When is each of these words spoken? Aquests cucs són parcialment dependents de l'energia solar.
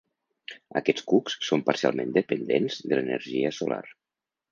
Aquests 0.79 1.03
cucs 1.11 1.35
són 1.49 1.63
parcialment 1.67 2.15
dependents 2.15 2.79
de 2.87 2.99
l'energia 3.01 3.53
solar. 3.59 3.79